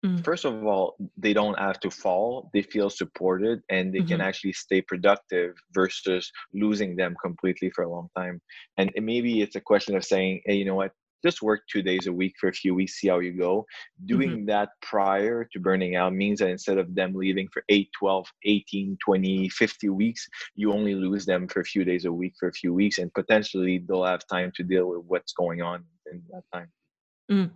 [0.05, 0.23] mm.
[0.23, 2.49] first of all, they don't have to fall.
[2.53, 4.07] They feel supported and they mm-hmm.
[4.07, 8.41] can actually stay productive versus losing them completely for a long time.
[8.77, 10.91] And maybe it's a question of saying, hey, you know what?
[11.23, 13.65] just work two days a week for a few weeks, see how you go.
[14.05, 14.45] Doing mm-hmm.
[14.45, 18.97] that prior to burning out means that instead of them leaving for 8, 12, 18,
[19.03, 22.53] 20, 50 weeks, you only lose them for a few days a week for a
[22.53, 26.43] few weeks, and potentially they'll have time to deal with what's going on in that
[26.53, 26.69] time.
[27.29, 27.51] Mm.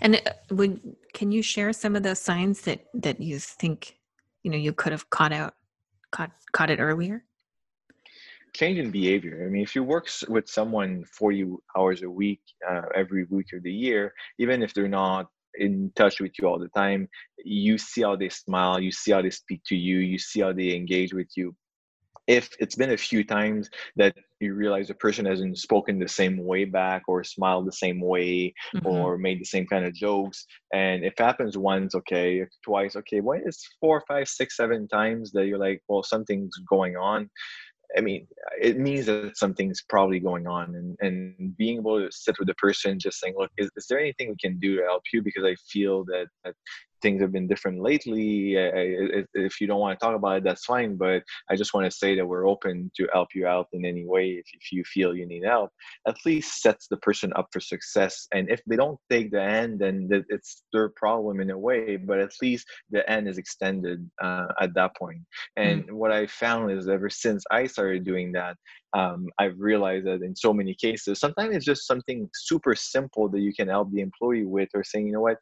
[0.00, 0.80] And uh, would
[1.14, 3.98] can you share some of those signs that that you think
[4.42, 5.54] you know you could have caught out
[6.10, 7.24] caught caught it earlier?
[8.54, 9.44] change in behavior.
[9.44, 13.62] I mean, if you work with someone 40 hours a week, uh, every week of
[13.62, 17.08] the year, even if they're not in touch with you all the time,
[17.44, 20.52] you see how they smile, you see how they speak to you, you see how
[20.52, 21.54] they engage with you.
[22.28, 26.44] If it's been a few times that you realize a person hasn't spoken the same
[26.44, 28.86] way back or smiled the same way mm-hmm.
[28.86, 32.94] or made the same kind of jokes, and if it happens once, okay, if twice,
[32.96, 37.30] okay, when it's four, five, six, seven times that you're like, well, something's going on,
[37.96, 38.26] I mean,
[38.60, 42.54] it means that something's probably going on, and and being able to sit with the
[42.54, 45.22] person, just saying, look, is, is there anything we can do to help you?
[45.22, 46.54] Because I feel that, that
[47.02, 48.58] things have been different lately.
[48.58, 50.96] I, if you don't want to talk about it, that's fine.
[50.96, 54.04] But I just want to say that we're open to help you out in any
[54.04, 55.70] way if, if you feel you need help.
[56.06, 58.28] At least sets the person up for success.
[58.32, 61.96] And if they don't take the end, then it's their problem in a way.
[61.96, 65.22] But at least the end is extended uh, at that point.
[65.56, 65.92] And mm.
[65.92, 68.56] what I found is ever since I started doing that,
[68.94, 73.40] um, I've realized that in so many cases, sometimes it's just something super simple that
[73.40, 75.36] you can help the employee with, or saying, you know what,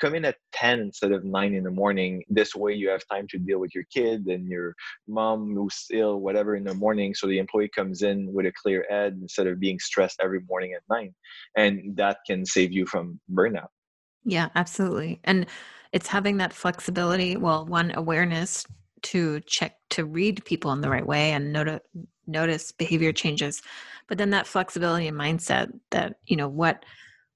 [0.00, 2.22] come in at 10 instead of 9 in the morning.
[2.28, 4.74] This way you have time to deal with your kid and your
[5.06, 7.14] mom who's ill whatever in the morning.
[7.14, 10.72] So the employee comes in with a clear head instead of being stressed every morning
[10.74, 11.14] at 9
[11.56, 13.68] and that can save you from burnout.
[14.24, 15.20] Yeah absolutely.
[15.24, 15.46] And
[15.92, 18.66] it's having that flexibility well one awareness
[19.00, 21.80] to check to read people in the right way and notice
[22.26, 23.62] notice behavior changes.
[24.06, 26.84] But then that flexibility and mindset that you know what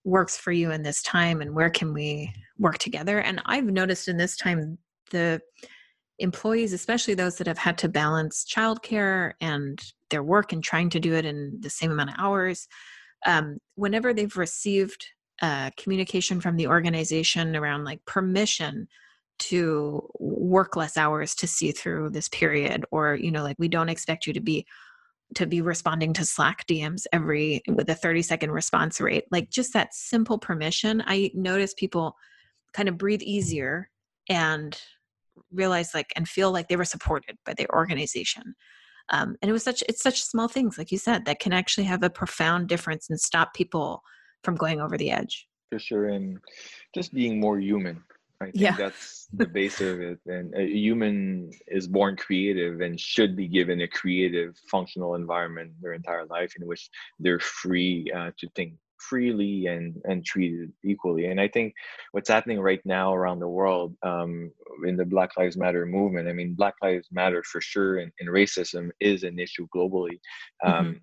[0.05, 3.21] works for you in this time and where can we work together?
[3.21, 4.79] And i've noticed in this time
[5.11, 5.41] the
[6.19, 9.81] employees especially those that have had to balance childcare and
[10.11, 12.69] their work and trying to do it in the same amount of hours
[13.27, 15.07] um, whenever they've received
[15.41, 18.87] uh, communication from the organization around like permission
[19.39, 23.89] to work less hours to see through this period or you know like we don't
[23.89, 24.65] expect you to be
[25.35, 29.25] to be responding to Slack DMs every with a 30 second response rate.
[29.31, 32.17] Like just that simple permission, I notice people
[32.73, 33.91] kind of breathe easier
[34.29, 34.79] and
[35.51, 38.55] realize like and feel like they were supported by their organization.
[39.11, 41.85] Um, and it was such it's such small things, like you said, that can actually
[41.85, 44.03] have a profound difference and stop people
[44.45, 45.47] from going over the edge.
[45.71, 46.39] For sure, and
[46.95, 48.03] just being more human
[48.43, 48.77] I think yeah.
[48.77, 50.19] that's the base of it.
[50.27, 55.93] And a human is born creative and should be given a creative, functional environment their
[55.93, 58.75] entire life in which they're free uh, to think
[59.09, 61.27] freely and and treated equally.
[61.27, 61.75] And I think
[62.13, 64.53] what's happening right now around the world um,
[64.87, 66.29] in the Black Lives Matter movement.
[66.29, 70.19] I mean, Black Lives Matter for sure, and, and racism is an issue globally.
[70.65, 70.99] Um, mm-hmm.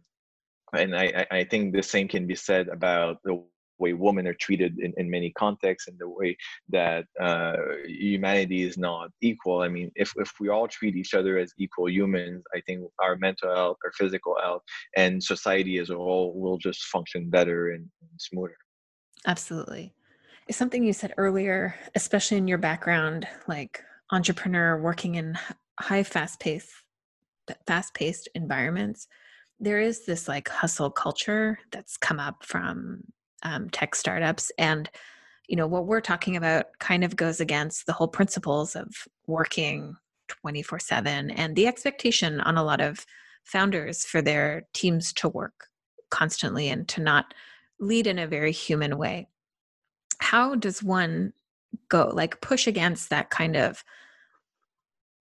[0.72, 3.44] And I, I think the same can be said about the
[3.80, 6.38] way women are treated in, in many contexts and the way
[6.70, 7.56] that uh,
[7.86, 9.62] humanity is not equal.
[9.62, 13.16] I mean, if, if we all treat each other as equal humans, I think our
[13.16, 14.64] mental health, our physical health,
[14.96, 18.58] and society as a whole will just function better and, and smoother.
[19.28, 19.94] Absolutely.
[20.48, 25.38] It's something you said earlier, especially in your background, like entrepreneur working in
[25.80, 26.70] high fast pace
[27.66, 29.08] fast paced environments
[29.60, 33.04] there is this like hustle culture that's come up from
[33.44, 34.90] um, tech startups and
[35.48, 39.96] you know what we're talking about kind of goes against the whole principles of working
[40.28, 43.06] 24 7 and the expectation on a lot of
[43.44, 45.68] founders for their teams to work
[46.12, 47.34] constantly and to not
[47.80, 49.28] lead in a very human way.
[50.20, 51.34] How does one
[51.88, 53.84] go like push against that kind of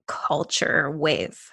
[0.07, 1.51] culture wave?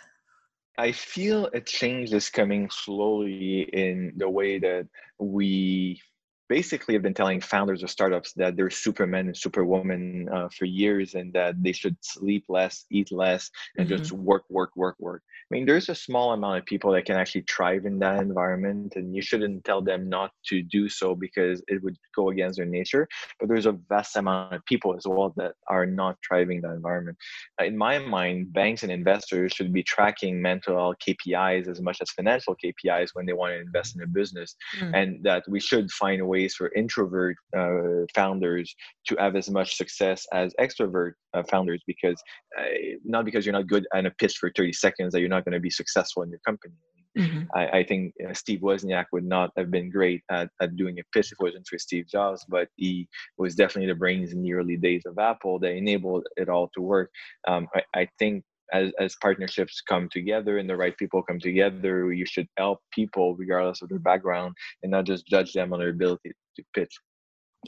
[0.78, 4.88] I feel a change is coming slowly in the way that
[5.20, 6.02] we
[6.48, 11.16] basically have been telling founders of startups that they're supermen and superwomen uh, for years
[11.16, 13.98] and that they should sleep less eat less and mm-hmm.
[13.98, 17.18] just work work work work I mean, there's a small amount of people that can
[17.18, 21.62] actually thrive in that environment, and you shouldn't tell them not to do so because
[21.68, 23.08] it would go against their nature.
[23.40, 26.74] But there's a vast amount of people as well that are not thriving in that
[26.74, 27.18] environment.
[27.64, 32.10] In my mind, banks and investors should be tracking mental health KPIs as much as
[32.10, 34.92] financial KPIs when they want to invest in a business, mm.
[34.96, 38.68] and that we should find a way ways for introvert uh, founders
[39.08, 42.20] to have as much success as extrovert uh, founders because
[42.60, 42.64] uh,
[43.14, 45.60] not because you're not good at a pitch for 30 seconds that you're not going
[45.60, 46.76] to be successful in your company.
[47.18, 47.44] Mm-hmm.
[47.60, 51.04] I, I, think uh, Steve Wozniak would not have been great at, at doing a
[51.14, 53.08] pitch if it wasn't for Steve Jobs, but he
[53.38, 56.82] was definitely the brains in the early days of Apple that enabled it all to
[56.82, 57.10] work.
[57.48, 58.44] Um, I, I think
[58.74, 63.36] as, as partnerships come together and the right people come together, you should help people
[63.36, 66.96] regardless of their background and not just judge them on their ability to pitch.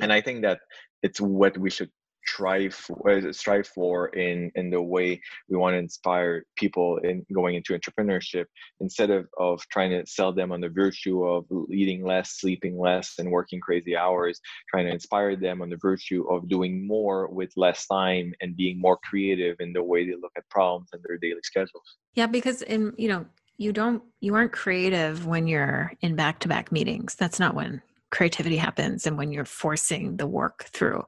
[0.02, 0.60] And I think that
[1.04, 1.90] it's what we should
[2.28, 5.20] strive for, uh, strive for in in the way
[5.50, 8.46] we want to inspire people in going into entrepreneurship
[8.80, 13.14] instead of of trying to sell them on the virtue of eating less sleeping less
[13.18, 17.52] and working crazy hours trying to inspire them on the virtue of doing more with
[17.56, 21.18] less time and being more creative in the way they look at problems and their
[21.18, 21.98] daily schedules.
[22.14, 23.26] Yeah because in you know
[23.58, 27.16] you don't you aren't creative when you're in back-to-back meetings.
[27.16, 31.04] That's not when creativity happens and when you're forcing the work through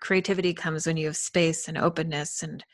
[0.00, 2.64] creativity comes when you have space and openness and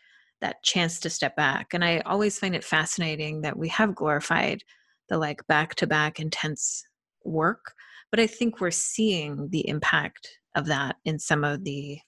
[0.40, 1.72] that chance to step back.
[1.72, 4.62] And I always find it fascinating that we have glorified
[5.08, 6.84] the like back to back intense
[7.24, 7.72] work,
[8.10, 11.98] but I think we're seeing the impact of that in some of the,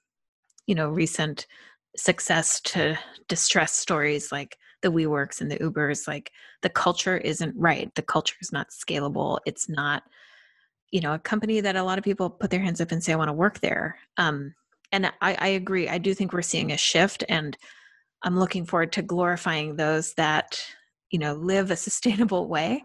[0.67, 1.47] you know, recent
[1.97, 2.99] success to
[3.29, 6.07] distress stories like the WeWorks and the Ubers.
[6.07, 6.31] Like
[6.63, 7.93] the culture isn't right.
[7.95, 9.39] The culture is not scalable.
[9.47, 10.03] It's not,
[10.91, 13.13] you know, a company that a lot of people put their hands up and say,
[13.13, 13.99] I want to work there.
[14.17, 14.55] Um,
[14.93, 15.89] and I, I agree.
[15.89, 17.57] I do think we're seeing a shift, and
[18.23, 20.63] I'm looking forward to glorifying those that
[21.11, 22.85] you know live a sustainable way,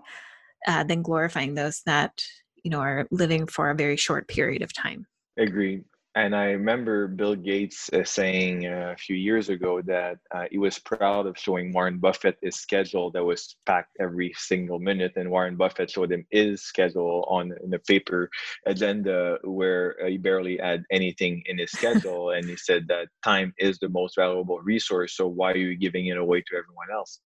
[0.68, 2.24] uh, than glorifying those that
[2.64, 5.06] you know are living for a very short period of time.
[5.38, 5.84] Agreed.
[6.16, 10.60] And I remember Bill Gates uh, saying uh, a few years ago that uh, he
[10.60, 15.14] was proud of showing Warren Buffett his schedule that was packed every single minute.
[15.16, 18.30] And Warren Buffett showed him his schedule on the paper
[18.68, 22.30] agenda where uh, he barely had anything in his schedule.
[22.30, 25.18] and he said that time is the most valuable resource.
[25.18, 27.22] So why are you giving it away to everyone else?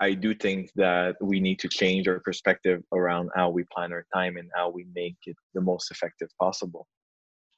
[0.00, 4.06] I do think that we need to change our perspective around how we plan our
[4.14, 6.86] time and how we make it the most effective possible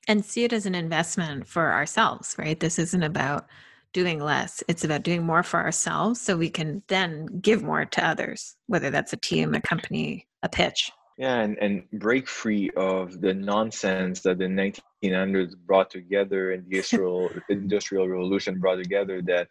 [0.09, 2.59] and see it as an investment for ourselves, right?
[2.59, 3.47] This isn't about
[3.93, 8.07] doing less, it's about doing more for ourselves so we can then give more to
[8.07, 10.91] others, whether that's a team, a company, a pitch.
[11.17, 16.71] Yeah, and, and break free of the nonsense that the 1900s brought together and the
[16.77, 19.47] industrial, industrial revolution brought together that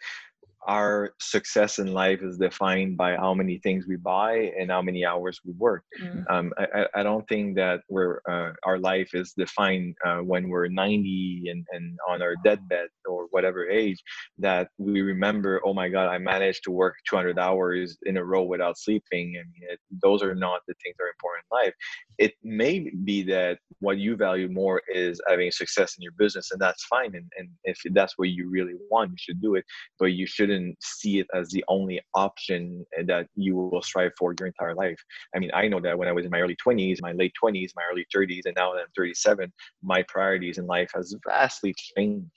[0.67, 5.05] our success in life is defined by how many things we buy and how many
[5.05, 5.83] hours we work.
[6.01, 6.29] Mm.
[6.29, 10.67] Um, I, I, don't think that we're uh, our life is defined uh, when we're
[10.67, 14.01] 90 and, and on our deathbed or whatever age
[14.37, 18.43] that we remember, oh my God, I managed to work 200 hours in a row
[18.43, 19.35] without sleeping.
[19.39, 21.73] I mean, it, those are not the things that are important in life.
[22.17, 26.61] It may be that what you value more is having success in your business, and
[26.61, 27.15] that's fine.
[27.15, 29.65] And, and if that's what you really want, you should do it.
[29.99, 34.47] But you shouldn't see it as the only option that you will strive for your
[34.47, 34.99] entire life.
[35.35, 37.71] I mean, I know that when I was in my early 20s, my late 20s,
[37.75, 39.51] my early 30s, and now that I'm 37,
[39.81, 42.27] my priorities in life has vastly changed.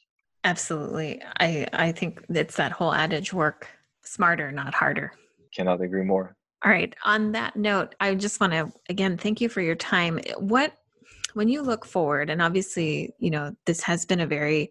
[0.45, 1.23] Absolutely.
[1.41, 3.69] I, I think it's that whole adage work
[4.03, 5.13] smarter, not harder.
[5.55, 6.37] Cannot agree more.
[6.65, 6.95] All right.
[7.05, 10.21] On that note, I just want to again thank you for your time.
[10.39, 10.73] What
[11.35, 14.71] when you look forward, and obviously, you know, this has been a very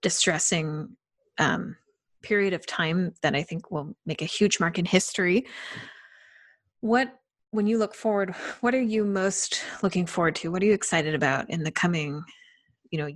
[0.00, 0.96] distressing
[1.38, 1.76] um,
[2.28, 5.46] period of time that I think will make a huge mark in history.
[6.80, 7.14] What
[7.50, 10.52] when you look forward, what are you most looking forward to?
[10.52, 12.22] What are you excited about in the coming,
[12.90, 13.08] you know,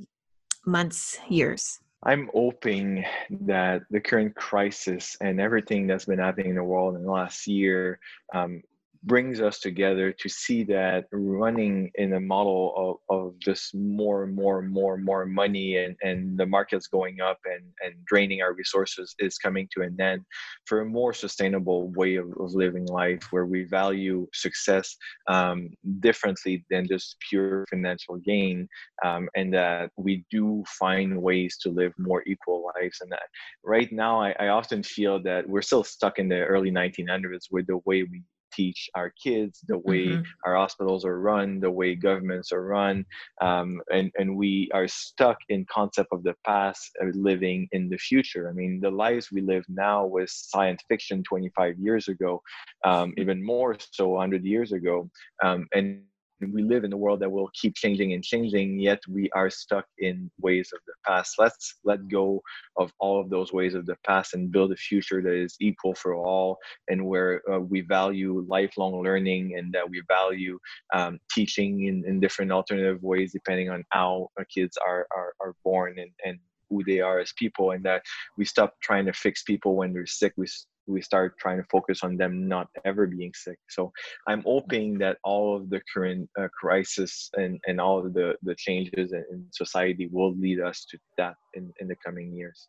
[0.66, 1.78] months, years?
[2.04, 3.04] I'm hoping
[3.42, 7.46] that the current crisis and everything that's been happening in the world in the last
[7.46, 8.00] year
[8.34, 8.62] um,
[9.04, 14.34] brings us together to see that running in a model of, of just more and
[14.34, 18.42] more and more and more money and, and the markets going up and, and draining
[18.42, 20.22] our resources is coming to an end
[20.66, 24.96] for a more sustainable way of, of living life where we value success
[25.28, 28.68] um, differently than just pure financial gain
[29.04, 33.22] um, and that we do find ways to live more equal lives and that.
[33.64, 37.66] Right now I, I often feel that we're still stuck in the early 1900s with
[37.66, 38.22] the way we
[38.52, 40.22] teach our kids the way mm-hmm.
[40.44, 43.04] our hospitals are run the way governments are run
[43.40, 48.48] um, and, and we are stuck in concept of the past living in the future
[48.48, 52.40] i mean the lives we live now was science fiction 25 years ago
[52.84, 55.08] um, even more so 100 years ago
[55.42, 56.02] um, and
[56.50, 59.86] we live in a world that will keep changing and changing yet we are stuck
[59.98, 61.34] in ways of the past.
[61.38, 62.42] Let's let go
[62.76, 65.94] of all of those ways of the past and build a future that is equal
[65.94, 70.58] for all and where uh, we value lifelong learning and that we value
[70.94, 75.54] um, teaching in, in different alternative ways depending on how our kids are are, are
[75.64, 76.38] born and, and
[76.72, 78.02] who they are as people and that
[78.38, 80.32] we stop trying to fix people when they're sick.
[80.36, 80.46] We
[80.86, 83.58] we start trying to focus on them not ever being sick.
[83.68, 83.92] So
[84.26, 88.54] i'm hoping that all of the current uh, crisis and and all of the the
[88.56, 92.68] changes in, in society will lead us to that in in the coming years.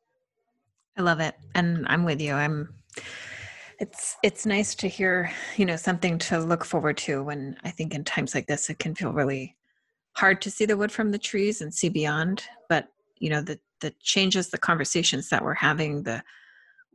[0.97, 2.34] I love it and i'm with you.
[2.34, 2.74] I'm
[3.80, 7.93] it's it's nice to hear you know something to look forward to when i think
[7.93, 9.55] in times like this it can feel really
[10.16, 13.59] hard to see the wood from the trees and see beyond but you know the
[13.82, 16.24] the changes the conversations that we're having the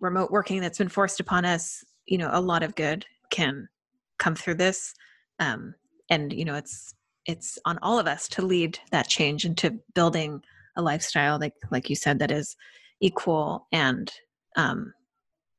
[0.00, 3.68] remote working that's been forced upon us you know a lot of good can
[4.18, 4.94] come through this.
[5.38, 5.74] Um,
[6.10, 6.94] and you know it's
[7.26, 10.42] it's on all of us to lead that change into building
[10.76, 12.56] a lifestyle like like you said that is
[13.00, 14.10] equal and
[14.56, 14.92] um,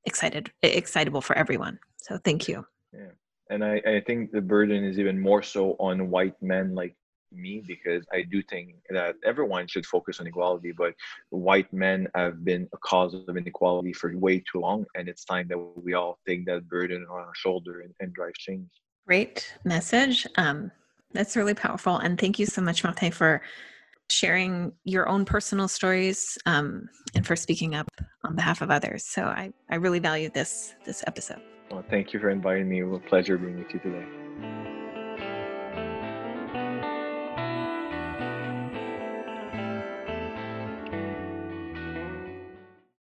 [0.05, 1.79] excited excitable for everyone.
[1.97, 2.65] So thank you.
[2.93, 3.11] Yeah.
[3.51, 6.95] And I, I think the burden is even more so on white men like
[7.32, 10.93] me because I do think that everyone should focus on equality, but
[11.30, 15.47] white men have been a cause of inequality for way too long, and it's time
[15.49, 18.69] that we all take that burden on our shoulder and, and drive change.
[19.05, 20.27] Great message.
[20.38, 20.71] Um,
[21.13, 23.41] that's really powerful, and thank you so much, Martin, for
[24.09, 27.89] sharing your own personal stories um, and for speaking up
[28.23, 29.05] on behalf of others.
[29.05, 31.41] So I, I really value this this episode.
[31.71, 32.80] Well, thank you for inviting me.
[32.80, 34.59] It was a pleasure being with you today.